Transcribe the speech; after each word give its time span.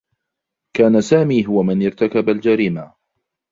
كان 0.77 1.01
سامي 1.01 1.45
هو 1.47 1.63
من 1.63 1.85
ارتكب 1.85 2.29
الجريمة. 2.29 2.93